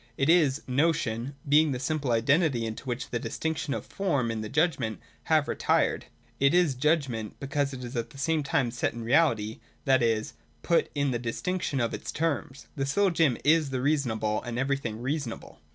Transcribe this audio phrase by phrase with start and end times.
[0.17, 4.49] It is notion,— being the simple identity into which the distinctions of form in the
[4.49, 6.05] judgment have retired.
[6.39, 10.33] It is judgment,— because it is at the same time set in reality, that is,
[10.63, 12.65] put in the distinction of its terms.
[12.75, 15.59] The Syllogism is the reasonable, and everything reasonable.